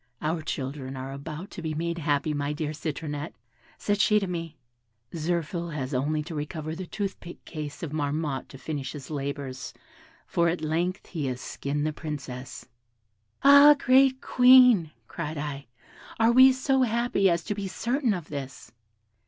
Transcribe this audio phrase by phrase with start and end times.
[0.19, 3.35] 'Our children are about to be made happy, my dear Citronette,'
[3.77, 4.57] said she to me;
[5.15, 9.75] 'Zirphil has only to recover the toothpick case of Marmotte to finish his labours,
[10.25, 12.67] for at length he has skinned the Princess.'
[13.43, 13.75] 'Ah!
[13.77, 15.67] great Queen,' cried I,
[16.19, 18.71] 'are we so happy as to be certain of this?'